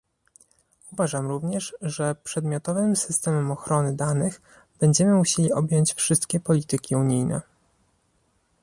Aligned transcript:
Uważam 0.91 1.27
również, 1.27 1.75
że 1.81 2.15
przedmiotowym 2.15 2.95
systemem 2.95 3.51
ochrony 3.51 3.95
danych 3.95 4.41
będziemy 4.79 5.13
musieli 5.13 5.53
objąć 5.53 5.93
wszystkie 5.93 6.39
polityki 6.39 6.95
unijne 6.95 7.41